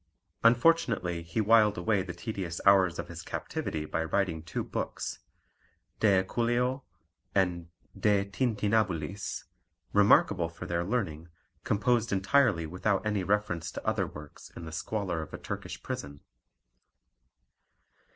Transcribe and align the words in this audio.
Unfortunately 0.43 1.21
he 1.21 1.39
whiled 1.41 1.77
away 1.77 2.01
the 2.01 2.11
tedious 2.15 2.59
hours 2.65 2.97
of 2.97 3.07
his 3.07 3.21
captivity 3.21 3.85
by 3.85 4.03
writing 4.03 4.41
two 4.41 4.63
books, 4.63 5.19
De 5.99 6.23
equuleo 6.23 6.81
and 7.35 7.67
De 7.95 8.25
tintinnabulis, 8.25 9.43
remarkable 9.93 10.49
for 10.49 10.65
their 10.65 10.83
learning, 10.83 11.29
composed 11.63 12.11
entirely 12.11 12.65
without 12.65 13.05
any 13.05 13.23
reference 13.23 13.69
to 13.69 13.87
other 13.87 14.07
works 14.07 14.49
in 14.55 14.65
the 14.65 14.71
squalor 14.71 15.21
of 15.21 15.35
a 15.35 15.37
Turkish 15.37 15.83
prison. 15.83 16.21